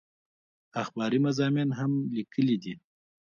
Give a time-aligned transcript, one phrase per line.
[0.81, 2.73] اخباري مضامين هم ليکلي دي